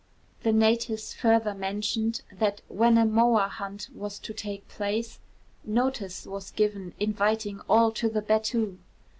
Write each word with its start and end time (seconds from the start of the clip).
The 0.41 0.51
natives 0.51 1.13
further 1.13 1.53
mentioned 1.53 2.23
that 2.31 2.63
when 2.67 2.97
a 2.97 3.05
moa 3.05 3.47
hunt 3.47 3.87
was 3.93 4.17
to 4.17 4.33
take 4.33 4.67
place 4.67 5.19
notice 5.63 6.25
was 6.25 6.49
given 6.49 6.95
inviting 6.99 7.59
all 7.69 7.91
to 7.91 8.09
the 8.09 8.23
battue. 8.23 8.79